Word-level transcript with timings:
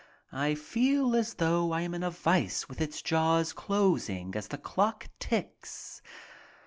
I 0.33 0.55
feel 0.55 1.15
as 1.15 1.35
though 1.35 1.71
I 1.73 1.81
am 1.81 1.93
in 1.93 2.01
a 2.01 2.09
vise 2.09 2.67
with 2.67 2.81
its 2.81 3.03
jaws 3.03 3.53
closing 3.53 4.33
as 4.35 4.47
the 4.47 4.57
clock 4.57 5.09
ticks. 5.19 6.01